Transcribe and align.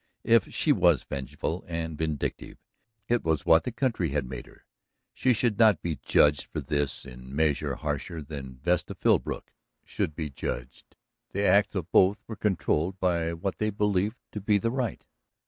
If 0.23 0.51
she 0.51 0.71
was 0.71 1.03
vengeful 1.03 1.63
and 1.67 1.95
vindictive, 1.95 2.57
it 3.07 3.23
was 3.23 3.45
what 3.45 3.65
the 3.65 3.71
country 3.71 4.09
had 4.09 4.25
made 4.27 4.47
her. 4.47 4.65
She 5.13 5.31
should 5.31 5.59
not 5.59 5.83
be 5.83 5.99
judged 6.03 6.45
for 6.45 6.59
this 6.59 7.05
in 7.05 7.35
measure 7.35 7.75
harsher 7.75 8.19
than 8.23 8.55
Vesta 8.57 8.95
Philbrook 8.95 9.53
should 9.85 10.15
be 10.15 10.31
judged. 10.31 10.95
The 11.33 11.43
acts 11.43 11.75
of 11.75 11.91
both 11.91 12.17
were 12.25 12.35
controlled 12.35 12.99
by 12.99 13.33
what 13.33 13.59
they 13.59 13.69
believed 13.69 14.17
to 14.31 14.41
be 14.41 14.57
the 14.57 14.71
right. 14.71 15.03